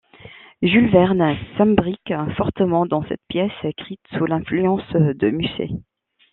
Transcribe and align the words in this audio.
Jules 0.63 0.89
Verne 0.89 1.37
s'imbrique 1.55 2.11
fortement 2.35 2.87
dans 2.87 3.07
cette 3.07 3.21
pièce 3.27 3.51
écrite 3.63 4.01
sous 4.17 4.25
l'influence 4.25 4.81
de 4.95 5.29
Musset. 5.29 5.69